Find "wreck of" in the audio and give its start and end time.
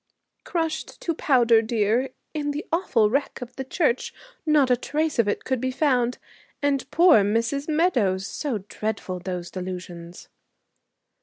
3.11-3.55